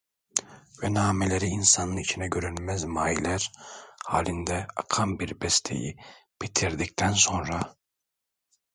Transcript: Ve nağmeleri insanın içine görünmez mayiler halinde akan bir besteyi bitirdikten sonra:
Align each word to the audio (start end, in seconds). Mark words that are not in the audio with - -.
Ve 0.83 0.93
nağmeleri 0.93 1.45
insanın 1.45 1.97
içine 1.97 2.27
görünmez 2.27 2.83
mayiler 2.83 3.51
halinde 4.05 4.67
akan 4.75 5.19
bir 5.19 5.41
besteyi 5.41 5.97
bitirdikten 6.41 7.13
sonra: 7.13 7.75